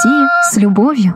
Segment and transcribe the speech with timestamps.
[0.00, 1.14] России с любовью.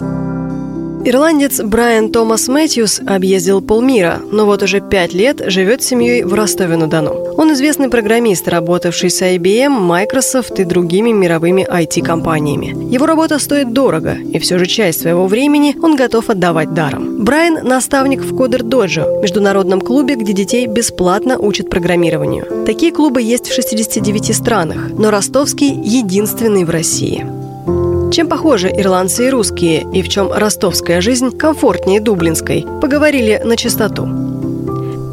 [1.07, 6.35] Ирландец Брайан Томас Мэтьюс объездил полмира, но вот уже пять лет живет с семьей в
[6.35, 7.35] Ростове-на-Дону.
[7.39, 12.93] Он известный программист, работавший с IBM, Microsoft и другими мировыми IT-компаниями.
[12.93, 17.25] Его работа стоит дорого, и все же часть своего времени он готов отдавать даром.
[17.25, 22.67] Брайан– наставник в Кодер Доджо, международном клубе, где детей бесплатно учат программированию.
[22.67, 27.44] Такие клубы есть в 69 странах, но ростовский– единственный в России.
[28.13, 34.09] Чем похожи ирландцы и русские, и в чем ростовская жизнь комфортнее дублинской, поговорили на чистоту.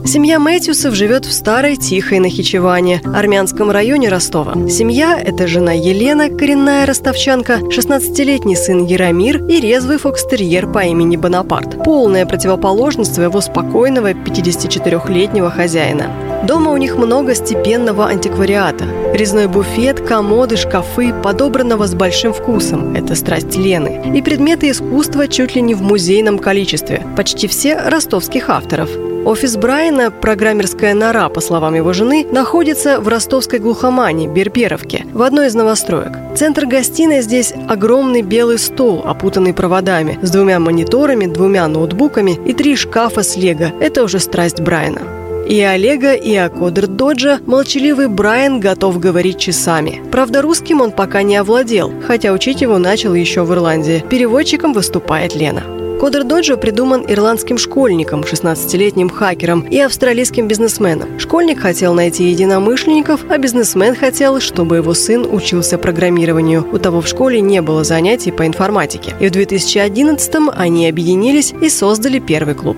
[0.05, 4.67] Семья Мэтьюсов живет в старой Тихой Нахичеване, армянском районе Ростова.
[4.67, 11.83] Семья– это жена Елена, коренная ростовчанка, 16-летний сын Яромир и резвый фокстерьер по имени Бонапарт.
[11.83, 16.30] Полная противоположность своего спокойного 54-летнего хозяина.
[16.43, 18.85] Дома у них много степенного антиквариата.
[19.13, 24.11] Резной буфет, комоды, шкафы, подобранного с большим вкусом– это страсть Лены.
[24.15, 27.05] И предметы искусства чуть ли не в музейном количестве.
[27.15, 28.89] Почти все ростовских авторов.
[29.23, 35.45] Офис Брайана, программерская нора, по словам его жены, находится в ростовской глухомане, Берберовке, в одной
[35.47, 36.17] из новостроек.
[36.35, 42.75] Центр гостиной здесь огромный белый стол, опутанный проводами, с двумя мониторами, двумя ноутбуками и три
[42.75, 43.71] шкафа с лего.
[43.79, 45.20] Это уже страсть Брайана.
[45.51, 50.01] И Олега, и о Кодер Доджа молчаливый Брайан готов говорить часами.
[50.09, 54.01] Правда, русским он пока не овладел, хотя учить его начал еще в Ирландии.
[54.09, 55.63] Переводчиком выступает Лена.
[55.99, 61.19] Кодер Доджо придуман ирландским школьником, 16-летним хакером и австралийским бизнесменом.
[61.19, 66.65] Школьник хотел найти единомышленников, а бизнесмен хотел, чтобы его сын учился программированию.
[66.71, 69.15] У того в школе не было занятий по информатике.
[69.19, 72.77] И в 2011-м они объединились и создали первый клуб.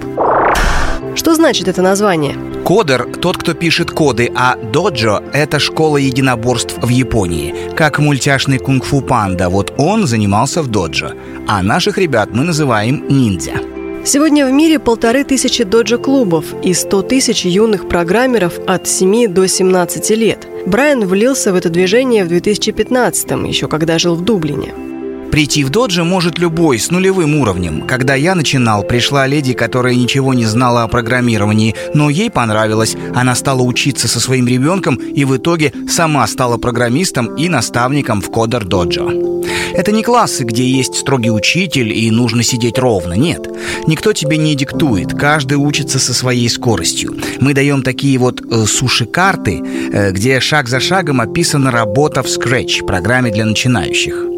[1.13, 2.35] Что значит это название?
[2.63, 7.53] Кодер– тот, кто пишет коды, а доджо– это школа единоборств в Японии.
[7.75, 11.11] Как мультяшный кунг-фу панда, вот он занимался в доджо.
[11.45, 13.55] А наших ребят мы называем ниндзя.
[14.05, 20.09] Сегодня в мире полторы тысячи доджо-клубов и 100 тысяч юных программеров от 7 до 17
[20.11, 20.47] лет.
[20.65, 24.73] Брайан влился в это движение в 2015-м, еще когда жил в Дублине.
[25.33, 27.87] Прийти в доджи может любой с нулевым уровнем.
[27.87, 32.95] Когда я начинал, пришла леди, которая ничего не знала о программировании, но ей понравилось.
[33.15, 38.29] Она стала учиться со своим ребенком и в итоге сама стала программистом и наставником в
[38.29, 39.09] Кодер Доджо.
[39.73, 43.13] Это не классы, где есть строгий учитель и нужно сидеть ровно.
[43.13, 43.49] Нет.
[43.87, 45.13] Никто тебе не диктует.
[45.17, 47.17] Каждый учится со своей скоростью.
[47.39, 52.85] Мы даем такие вот э, суши-карты, э, где шаг за шагом описана работа в Scratch,
[52.85, 54.32] программе для начинающих.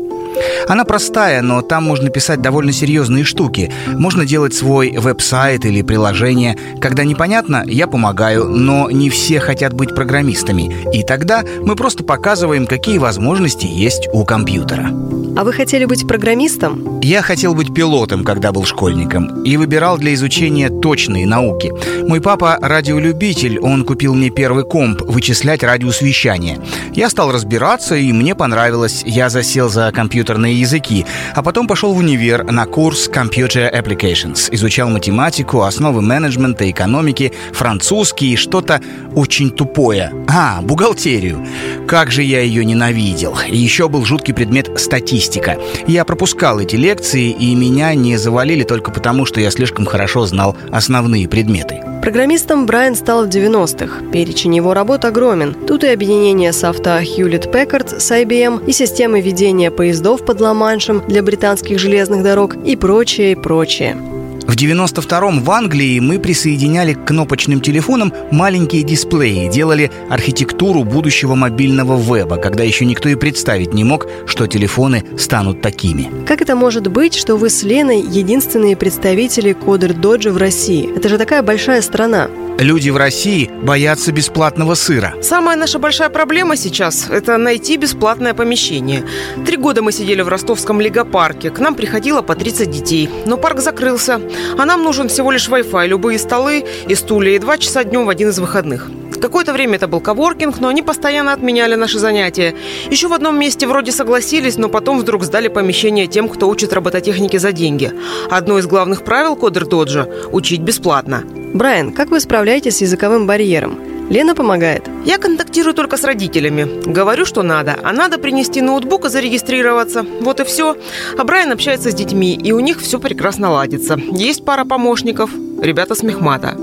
[0.67, 3.71] Она простая, но там можно писать довольно серьезные штуки.
[3.87, 6.57] Можно делать свой веб-сайт или приложение.
[6.81, 10.75] Когда непонятно, я помогаю, но не все хотят быть программистами.
[10.93, 14.89] И тогда мы просто показываем, какие возможности есть у компьютера.
[15.37, 17.01] А вы хотели быть программистом?
[17.01, 21.73] Я хотел быть пилотом, когда был школьником, и выбирал для изучения точные науки.
[22.07, 26.57] Мой папа радиолюбитель, он купил мне первый комп вычислять радиус вещания.
[26.93, 29.03] Я стал разбираться, и мне понравилось.
[29.05, 34.49] Я засел за компьютерные языки, а потом пошел в универ на курс Computer Applications.
[34.51, 38.81] Изучал математику, основы менеджмента, экономики, французский и что-то
[39.15, 40.11] очень тупое.
[40.27, 41.45] А, бухгалтерию.
[41.87, 43.37] Как же я ее ненавидел.
[43.47, 45.57] И еще был жуткий предмет статистика.
[45.87, 50.55] Я пропускал эти лекции, и меня не завалили только потому, что я слишком хорошо знал
[50.71, 51.94] основные предметы.
[52.05, 54.11] Программистом Брайан стал в 90-х.
[54.11, 55.55] Перечень его работ огромен.
[55.65, 61.23] Тут и объединение софта Hewlett Packard с IBM, и системы ведения поездов под Ла-Маншем для
[61.23, 63.97] британских железных дорог, и прочее, и прочее.
[64.47, 71.99] В 92-м в Англии мы присоединяли к кнопочным телефонам маленькие дисплеи, делали архитектуру будущего мобильного
[71.99, 76.11] веба, когда еще никто и представить не мог, что телефоны станут такими.
[76.27, 80.95] Как это может быть, что вы с Леной единственные представители кодер Доджа в России?
[80.95, 82.29] Это же такая большая страна.
[82.59, 85.15] Люди в России боятся бесплатного сыра.
[85.21, 89.03] Самая наша большая проблема сейчас– это найти бесплатное помещение.
[89.45, 91.49] Три года мы сидели в ростовском легопарке.
[91.49, 93.09] К нам приходило по 30 детей.
[93.25, 94.21] Но парк закрылся.
[94.57, 98.09] А нам нужен всего лишь Wi-Fi, любые столы и стулья, и два часа днем в
[98.09, 98.89] один из выходных.
[99.25, 102.53] Какое-то время это был коворкинг, но они постоянно отменяли наши занятия.
[102.91, 107.39] Еще в одном месте вроде согласились, но потом вдруг сдали помещение тем, кто учит робототехнике
[107.39, 107.91] за деньги.
[108.29, 111.23] Одно из главных правил Кодер Доджа– учить бесплатно.
[111.55, 113.79] Брайан, как вы справляетесь с языковым барьером?
[114.11, 114.87] Лена помогает.
[115.05, 116.83] Я контактирую только с родителями.
[116.85, 117.79] Говорю, что надо.
[117.81, 120.05] А надо принести ноутбук и зарегистрироваться.
[120.21, 120.77] Вот и все.
[121.17, 123.99] А Брайан общается с детьми, и у них все прекрасно ладится.
[124.11, 125.31] Есть пара помощников.
[125.59, 126.55] Ребята с Мехмата.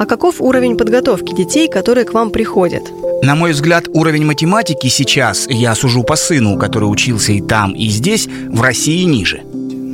[0.00, 2.82] А каков уровень подготовки детей, которые к вам приходят?
[3.22, 7.86] На мой взгляд, уровень математики сейчас, я сужу по сыну, который учился и там, и
[7.88, 9.42] здесь, в России ниже.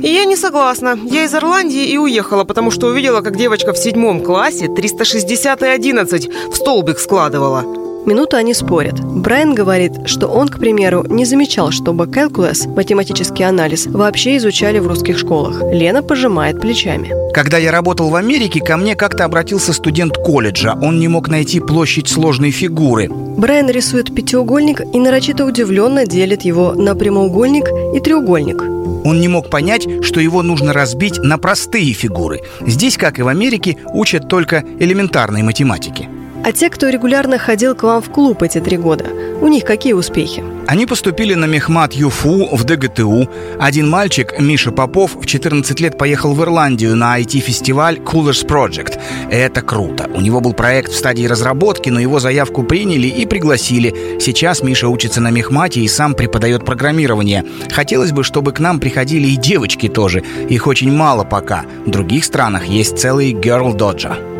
[0.01, 0.97] И я не согласна.
[1.11, 5.65] Я из Ирландии и уехала, потому что увидела, как девочка в седьмом классе 360 и
[5.65, 7.65] 11 в столбик складывала.
[8.05, 8.99] Минуту они спорят.
[9.01, 14.87] Брайан говорит, что он, к примеру, не замечал, чтобы calculus, математический анализ, вообще изучали в
[14.87, 15.61] русских школах.
[15.71, 17.11] Лена пожимает плечами.
[17.33, 20.77] Когда я работал в Америке, ко мне как-то обратился студент колледжа.
[20.81, 23.09] Он не мог найти площадь сложной фигуры.
[23.09, 28.61] Брайан рисует пятиугольник и нарочито удивленно делит его на прямоугольник и треугольник.
[29.05, 32.41] Он не мог понять, что его нужно разбить на простые фигуры.
[32.65, 36.09] Здесь, как и в Америке, учат только элементарной математике.
[36.43, 39.05] А те, кто регулярно ходил к вам в клуб эти три года,
[39.41, 40.43] у них какие успехи?
[40.67, 43.29] Они поступили на мехмат ЮФУ в ДГТУ.
[43.59, 48.99] Один мальчик, Миша Попов, в 14 лет поехал в Ирландию на IT-фестиваль Coolers Project.
[49.29, 50.09] Это круто.
[50.13, 54.19] У него был проект в стадии разработки, но его заявку приняли и пригласили.
[54.19, 57.45] Сейчас Миша учится на мехмате и сам преподает программирование.
[57.71, 60.23] Хотелось бы, чтобы к нам приходили и девочки тоже.
[60.49, 61.65] Их очень мало пока.
[61.85, 64.36] В других странах есть целый Girl Dodger.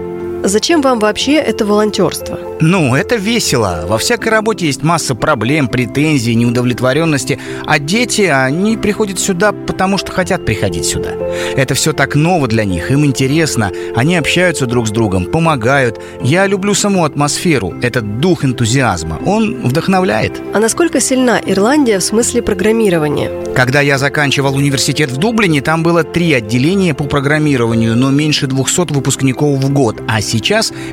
[0.48, 2.40] Зачем вам вообще это волонтерство?
[2.62, 3.84] Ну, это весело.
[3.86, 7.38] Во всякой работе есть масса проблем, претензий, неудовлетворенности.
[7.66, 11.12] А дети, они приходят сюда, потому что хотят приходить сюда.
[11.58, 13.74] Это все так ново для них, им интересно.
[13.94, 16.00] Они общаются друг с другом, помогают.
[16.22, 19.20] Я люблю саму атмосферу, этот дух энтузиазма.
[19.26, 20.42] Он вдохновляет.
[20.54, 23.30] А насколько сильна Ирландия в смысле программирования?
[23.54, 28.94] Когда я заканчивал университет в Дублине, там было три отделения по программированию, но меньше 200
[28.94, 30.02] выпускников в год.
[30.08, 30.37] А сейчас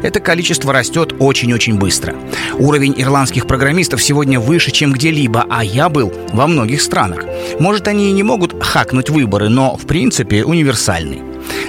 [0.02, 2.14] это количество растет очень-очень быстро.
[2.58, 7.24] Уровень ирландских программистов сегодня выше, чем где-либо, а я был во многих странах.
[7.58, 11.22] Может, они и не могут хакнуть выборы, но в принципе универсальный.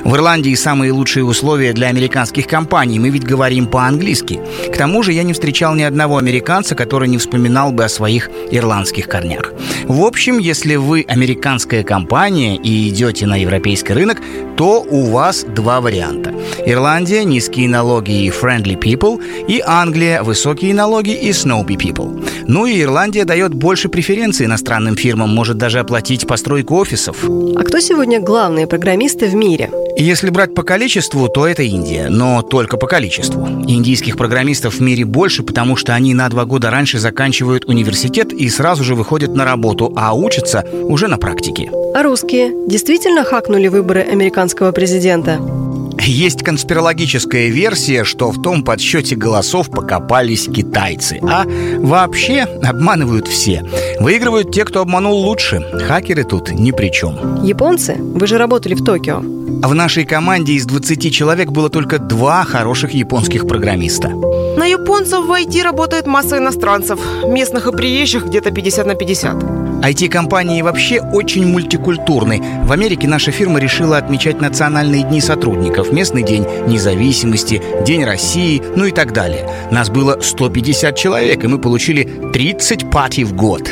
[0.03, 2.99] В Ирландии самые лучшие условия для американских компаний.
[2.99, 4.39] Мы ведь говорим по-английски.
[4.71, 8.29] К тому же я не встречал ни одного американца, который не вспоминал бы о своих
[8.51, 9.53] ирландских корнях.
[9.85, 14.21] В общем, если вы американская компания и идете на европейский рынок,
[14.57, 16.33] то у вас два варианта.
[16.65, 22.25] Ирландия– низкие налоги и friendly people, и Англия– высокие налоги и snowy people.
[22.47, 27.23] Ну и Ирландия дает больше преференций иностранным фирмам, может даже оплатить постройку офисов.
[27.23, 29.69] А кто сегодня главные программисты в мире?
[29.97, 33.47] Если брать по количеству, то это Индия, но только по количеству.
[33.47, 38.49] Индийских программистов в мире больше, потому что они на два года раньше заканчивают университет и
[38.49, 41.71] сразу же выходят на работу, а учатся уже на практике.
[41.93, 45.39] А русские действительно хакнули выборы американского президента?
[46.07, 51.19] Есть конспирологическая версия, что в том подсчете голосов покопались китайцы.
[51.23, 51.45] А
[51.79, 53.63] вообще обманывают все.
[53.99, 55.61] Выигрывают те, кто обманул лучше.
[55.87, 57.43] Хакеры тут ни при чем.
[57.43, 57.95] Японцы?
[57.99, 59.19] Вы же работали в Токио.
[59.19, 64.09] В нашей команде из 20 человек было только два хороших японских программиста.
[64.09, 66.99] На японцев в IT работает масса иностранцев.
[67.25, 69.64] Местных и приезжих где-то 50 на 50.
[69.85, 72.41] IT-компании вообще очень мультикультурны.
[72.63, 78.85] В Америке наша фирма решила отмечать национальные дни сотрудников, местный день независимости, День России, ну
[78.85, 79.47] и так далее.
[79.69, 82.03] Нас было 150 человек, и мы получили
[82.33, 83.71] 30 пати в год.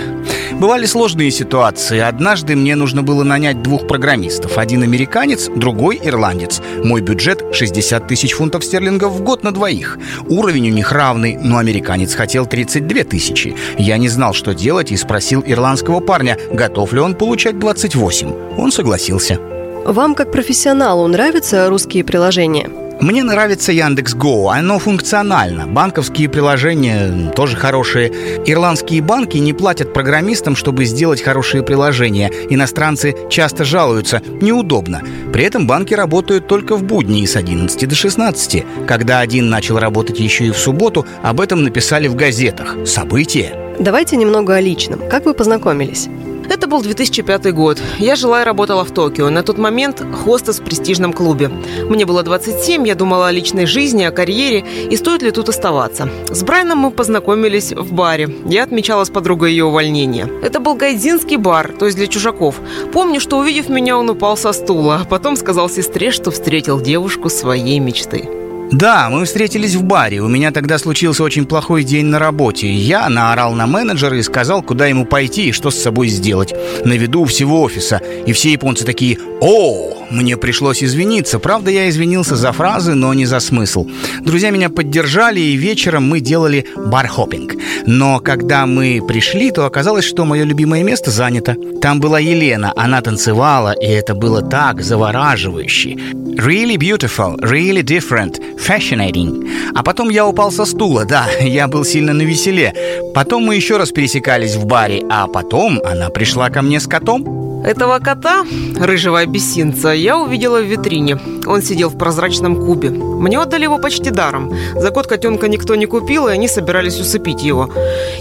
[0.59, 1.99] Бывали сложные ситуации.
[1.99, 4.57] Однажды мне нужно было нанять двух программистов.
[4.57, 6.61] Один американец, другой ирландец.
[6.83, 9.97] Мой бюджет 60 тысяч фунтов стерлингов в год на двоих.
[10.29, 13.55] Уровень у них равный, но американец хотел 32 тысячи.
[13.77, 18.57] Я не знал, что делать, и спросил ирландского парня, готов ли он получать 28.
[18.57, 19.39] Он согласился.
[19.85, 22.69] Вам, как профессионалу, нравятся русские приложения?
[23.01, 25.67] Мне нравится Яндекс Go, оно функционально.
[25.67, 28.11] Банковские приложения тоже хорошие.
[28.45, 32.31] Ирландские банки не платят программистам, чтобы сделать хорошие приложения.
[32.49, 35.01] Иностранцы часто жалуются, неудобно.
[35.33, 38.63] При этом банки работают только в будни с 11 до 16.
[38.87, 42.77] Когда один начал работать еще и в субботу, об этом написали в газетах.
[42.85, 43.75] Событие.
[43.79, 45.09] Давайте немного о личном.
[45.09, 46.07] Как вы познакомились?
[46.49, 47.81] Это был 2005 год.
[47.99, 49.29] Я жила и работала в Токио.
[49.29, 51.49] На тот момент хостес в престижном клубе.
[51.89, 56.09] Мне было 27, я думала о личной жизни, о карьере и стоит ли тут оставаться.
[56.29, 58.29] С Брайаном мы познакомились в баре.
[58.45, 60.29] Я отмечала с подругой ее увольнение.
[60.41, 62.55] Это был гайдзинский бар, то есть для чужаков.
[62.91, 67.29] Помню, что увидев меня, он упал со стула, а потом сказал сестре, что встретил девушку
[67.29, 68.42] своей мечты.
[68.71, 70.21] Да, мы встретились в баре.
[70.21, 72.71] У меня тогда случился очень плохой день на работе.
[72.71, 76.53] Я наорал на менеджера и сказал, куда ему пойти и что с собой сделать.
[76.83, 78.01] На виду всего офиса.
[78.25, 81.39] И все японцы такие «О!» Мне пришлось извиниться.
[81.39, 83.87] Правда, я извинился за фразы, но не за смысл.
[84.21, 87.55] Друзья меня поддержали, и вечером мы делали бар-хоппинг.
[87.87, 91.57] Но когда мы пришли, то оказалось, что мое любимое место занято.
[91.81, 95.97] Там была Елена, она танцевала, и это было так завораживающе.
[96.37, 98.39] Really beautiful, really different.
[98.57, 99.49] fascinating.
[99.73, 102.73] А потом я упал со стула, да, я был сильно навеселе.
[103.15, 107.52] Потом мы еще раз пересекались в баре, а потом она пришла ко мне с котом.
[107.63, 108.43] Этого кота,
[108.77, 111.17] рыжего абиссинца, я увидела в витрине.
[111.45, 112.89] Он сидел в прозрачном кубе.
[112.89, 114.53] Мне отдали его почти даром.
[114.75, 117.69] За кот котенка никто не купил, и они собирались усыпить его.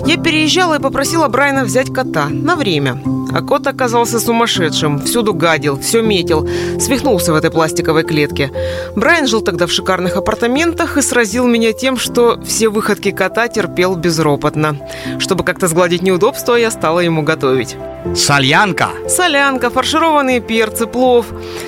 [0.07, 3.03] Я переезжала и попросила Брайана взять кота на время.
[3.35, 8.53] А кот оказался сумасшедшим, всюду гадил, все метил, свихнулся в этой пластиковой клетке.
[8.95, 13.97] Брайан жил тогда в шикарных апартаментах и сразил меня тем, что все выходки кота терпел
[13.97, 14.77] безропотно.
[15.19, 17.77] Чтобы как-то сгладить неудобства, я стала ему готовить.
[18.15, 18.91] Солянка.
[19.33, 21.25] Солянка, фаршированные перцы, плов.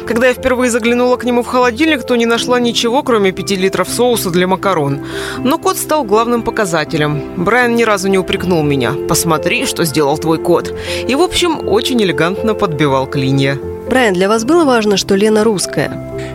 [0.06, 3.88] Когда я впервые заглянула к нему в холодильник, то не нашла ничего, кроме 5 литров
[3.88, 5.00] соуса для макарон.
[5.38, 7.42] Но кот стал главным показателем.
[7.42, 8.92] Брайан ни разу не упрекнул меня.
[9.09, 10.75] «Посмотри, что сделал твой кот».
[11.09, 13.59] И, в общем, очень элегантно подбивал клинья.
[13.88, 15.90] Брайан, для вас было важно, что Лена русская?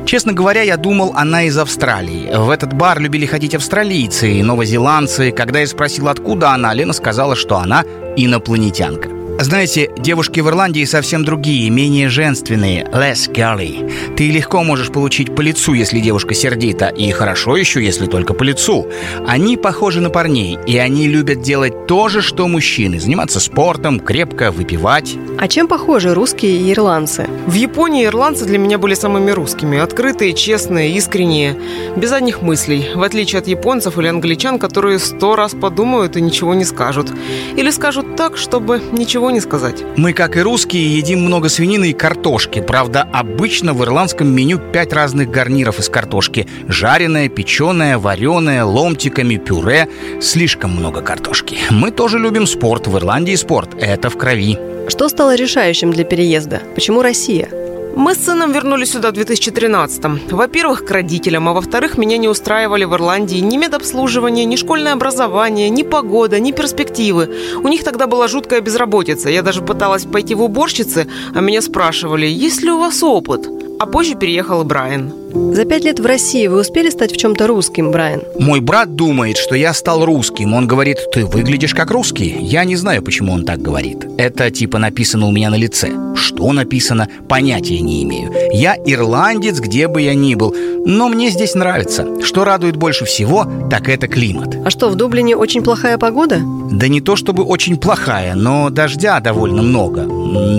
[0.07, 2.31] Честно говоря, я думал, она из Австралии.
[2.35, 5.29] В этот бар любили ходить австралийцы и новозеландцы.
[5.29, 7.83] Когда я спросил, откуда она, Лена сказала, что она
[8.17, 9.18] инопланетянка.
[9.41, 13.89] Знаете, девушки в Ирландии совсем другие, менее женственные, less girly.
[14.17, 18.43] Ты легко можешь получить по лицу, если девушка сердита, и хорошо еще, если только по
[18.43, 18.87] лицу.
[19.25, 22.99] Они похожи на парней, и они любят делать то же, что мужчины.
[22.99, 25.15] Заниматься спортом, крепко выпивать.
[25.37, 27.25] А чем похожи русские и ирландцы?
[27.47, 29.77] В Японии ирландцы для меня были самыми русскими.
[29.77, 31.57] Открытые, честные, искренние,
[31.95, 32.89] без одних мыслей.
[32.93, 37.09] В отличие от японцев или англичан, которые сто раз подумают и ничего не скажут.
[37.55, 39.83] Или скажут так, чтобы ничего не сказать.
[39.97, 42.61] Мы, как и русские, едим много свинины и картошки.
[42.61, 46.47] Правда, обычно в ирландском меню пять разных гарниров из картошки.
[46.67, 49.87] Жареная, печеная, вареная, ломтиками, пюре.
[50.21, 51.57] Слишком много картошки.
[51.69, 52.87] Мы тоже любим спорт.
[52.87, 53.75] В Ирландии спорт.
[53.79, 54.57] Это в крови.
[54.87, 56.61] Что стало решающим для переезда?
[56.73, 57.49] Почему Россия?
[57.95, 60.19] Мы с сыном вернулись сюда в 2013-м.
[60.31, 65.69] Во-первых, к родителям, а во-вторых, меня не устраивали в Ирландии ни медобслуживание, ни школьное образование,
[65.69, 67.29] ни погода, ни перспективы.
[67.63, 69.29] У них тогда была жуткая безработица.
[69.29, 73.47] Я даже пыталась пойти в уборщицы, а меня спрашивали, есть ли у вас опыт?
[73.79, 75.13] А позже переехал Брайан.
[75.31, 78.23] За пять лет в России вы успели стать в чем-то русским, Брайан?
[78.39, 80.53] Мой брат думает, что я стал русским.
[80.53, 82.37] Он говорит, ты выглядишь как русский.
[82.39, 84.05] Я не знаю, почему он так говорит.
[84.17, 85.91] Это типа написано у меня на лице.
[86.15, 88.31] Что написано, понятия не имею.
[88.53, 90.55] Я ирландец, где бы я ни был.
[90.85, 92.07] Но мне здесь нравится.
[92.23, 94.55] Что радует больше всего, так это климат.
[94.65, 96.41] А что, в Дублине очень плохая погода?
[96.71, 100.05] Да не то чтобы очень плохая, но дождя довольно много.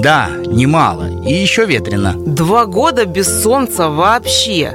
[0.01, 1.09] Да, немало.
[1.25, 2.15] И еще ветрено.
[2.17, 4.73] Два года без солнца вообще.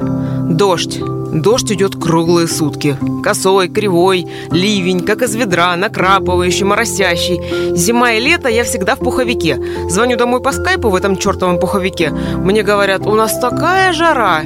[0.50, 1.00] Дождь.
[1.34, 2.98] Дождь идет круглые сутки.
[3.22, 7.76] Косой, кривой, ливень, как из ведра, накрапывающий, моросящий.
[7.76, 9.60] Зима и лето я всегда в пуховике.
[9.90, 12.12] Звоню домой по скайпу в этом чертовом пуховике.
[12.12, 14.44] Мне говорят, у нас такая жара.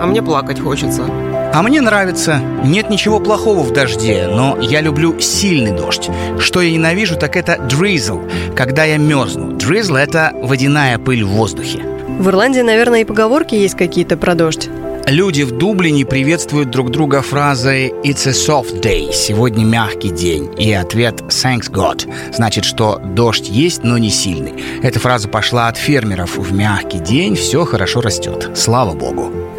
[0.00, 1.04] А мне плакать хочется.
[1.54, 2.40] А мне нравится.
[2.64, 6.08] Нет ничего плохого в дожде, но я люблю сильный дождь.
[6.38, 9.52] Что я ненавижу, так это drizzle, когда я мерзну.
[9.52, 11.80] Drizzle– это водяная пыль в воздухе.
[12.08, 14.70] В Ирландии, наверное, и поговорки есть какие-то про дождь.
[15.06, 20.48] Люди в Дублине приветствуют друг друга фразой «It's a soft day»– «Сегодня мягкий день».
[20.56, 24.54] И ответ «Thanks God» значит, что дождь есть, но не сильный.
[24.82, 28.50] Эта фраза пошла от фермеров «В мягкий день все хорошо растет».
[28.54, 29.51] Слава Богу.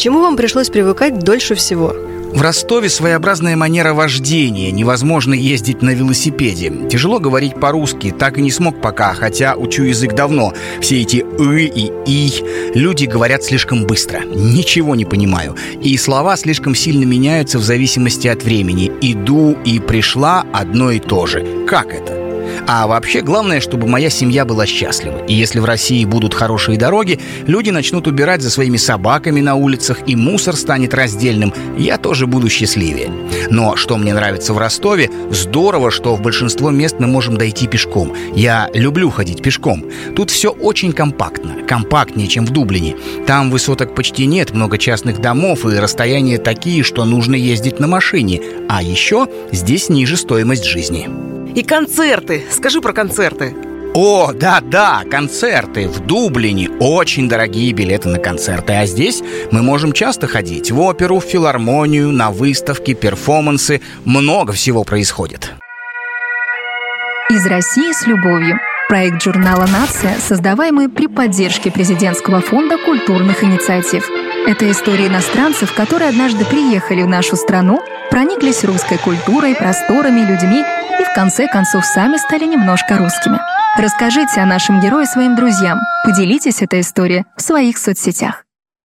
[0.00, 1.94] Чему вам пришлось привыкать дольше всего?
[2.32, 4.70] В Ростове своеобразная манера вождения.
[4.70, 6.72] Невозможно ездить на велосипеде.
[6.88, 8.10] Тяжело говорить по-русски.
[8.18, 10.54] Так и не смог пока, хотя учу язык давно.
[10.80, 12.72] Все эти «ы» и «и».
[12.74, 14.20] Люди говорят слишком быстро.
[14.20, 15.54] Ничего не понимаю.
[15.82, 18.90] И слова слишком сильно меняются в зависимости от времени.
[19.02, 21.66] «Иду» и «пришла» одно и то же.
[21.68, 22.19] Как это?
[22.66, 25.24] А вообще, главное, чтобы моя семья была счастлива.
[25.26, 29.98] И если в России будут хорошие дороги, люди начнут убирать за своими собаками на улицах,
[30.06, 33.10] и мусор станет раздельным, я тоже буду счастливее.
[33.50, 38.14] Но что мне нравится в Ростове, здорово, что в большинство мест мы можем дойти пешком.
[38.34, 39.84] Я люблю ходить пешком.
[40.14, 42.96] Тут все очень компактно, компактнее, чем в Дублине.
[43.26, 48.40] Там высоток почти нет, много частных домов, и расстояния такие, что нужно ездить на машине.
[48.68, 51.08] А еще здесь ниже стоимость жизни.
[51.54, 52.44] И концерты.
[52.50, 53.54] Скажи про концерты.
[53.92, 56.70] О, да-да, концерты в Дублине.
[56.78, 58.74] Очень дорогие билеты на концерты.
[58.74, 63.80] А здесь мы можем часто ходить в оперу, в филармонию, на выставки, перформансы.
[64.04, 65.52] Много всего происходит.
[67.30, 68.60] Из России с любовью.
[68.88, 74.04] Проект журнала «Нация», создаваемый при поддержке Президентского фонда культурных инициатив.
[74.48, 77.80] Это истории иностранцев, которые однажды приехали в нашу страну,
[78.10, 80.64] прониклись русской культурой, просторами, людьми
[81.14, 83.38] конце концов сами стали немножко русскими.
[83.78, 88.44] Расскажите о нашем герое своим друзьям, поделитесь этой историей в своих соцсетях.